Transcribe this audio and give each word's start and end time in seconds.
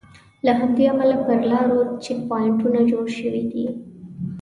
له 0.45 0.51
همدې 0.59 0.83
امله 0.91 1.15
پر 1.25 1.39
لارو 1.51 1.79
چیک 2.03 2.19
پواینټونه 2.29 2.79
جوړ 2.91 3.05
شوي 3.19 3.43
دي. 3.51 3.65